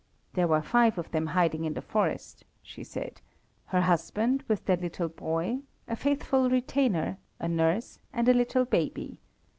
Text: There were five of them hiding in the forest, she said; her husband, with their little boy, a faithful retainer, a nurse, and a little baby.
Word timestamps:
There 0.33 0.47
were 0.47 0.63
five 0.63 0.97
of 0.97 1.11
them 1.11 1.27
hiding 1.27 1.63
in 1.63 1.75
the 1.75 1.81
forest, 1.83 2.43
she 2.63 2.83
said; 2.83 3.21
her 3.67 3.81
husband, 3.81 4.43
with 4.47 4.65
their 4.65 4.75
little 4.77 5.09
boy, 5.09 5.59
a 5.87 5.95
faithful 5.95 6.49
retainer, 6.49 7.19
a 7.37 7.47
nurse, 7.47 7.99
and 8.11 8.27
a 8.27 8.33
little 8.33 8.65
baby. 8.65 9.19